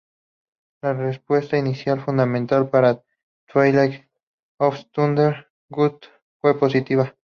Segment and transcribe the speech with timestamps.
[0.81, 3.03] La respuesta inicial fundamental para
[3.47, 4.03] "Twilight
[4.59, 7.15] of the Thunder God"fue positiva.